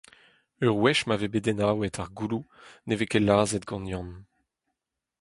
Ur 0.65 0.71
wech 0.81 1.01
ma 1.07 1.15
vez 1.19 1.31
bet 1.33 1.49
enaouet 1.51 1.95
ar 2.03 2.09
gouloù 2.17 2.43
ne 2.87 2.93
vez 2.99 3.09
ket 3.11 3.25
lazhet 3.25 3.67
gant 3.69 3.87
Yann. 3.91 4.11